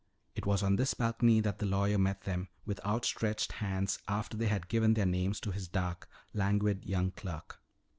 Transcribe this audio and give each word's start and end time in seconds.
It 0.33 0.47
was 0.47 0.63
on 0.63 0.77
this 0.77 0.95
balcony 0.95 1.41
that 1.41 1.59
the 1.59 1.67
lawyer 1.67 1.99
met 1.99 2.21
them 2.21 2.47
with 2.65 2.83
outstretched 2.83 3.51
hands 3.51 3.99
after 4.07 4.35
they 4.35 4.47
had 4.47 4.67
given 4.67 4.95
their 4.95 5.05
names 5.05 5.39
to 5.41 5.51
his 5.51 5.67
dark, 5.67 6.09
languid 6.33 6.83
young 6.85 7.11
clerk. 7.11 7.61